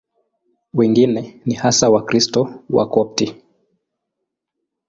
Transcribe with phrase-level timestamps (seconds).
[0.73, 3.35] Wengine ni hasa Wakristo Wakopti.